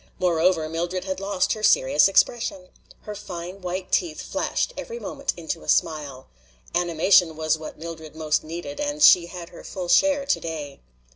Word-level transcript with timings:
Moreover, 0.17 0.67
Mildred 0.67 1.03
had 1.05 1.19
lost 1.19 1.53
her 1.53 1.61
serious 1.61 2.07
expression. 2.07 2.69
Her 3.01 3.13
fine 3.13 3.61
white 3.61 3.91
teeth 3.91 4.19
flashed 4.19 4.73
every 4.75 4.97
moment 4.99 5.31
into 5.37 5.61
a 5.61 5.69
smile. 5.69 6.25
Animation 6.73 7.35
was 7.35 7.55
what 7.59 7.77
Mildred 7.77 8.15
most 8.15 8.43
needed 8.43 8.79
and 8.79 9.03
she 9.03 9.27
had 9.27 9.49
her 9.49 9.63
full 9.63 9.89
share 9.89 10.25
today. 10.25 10.79